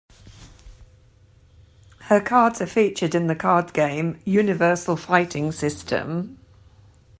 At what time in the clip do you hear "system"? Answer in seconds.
5.51-6.39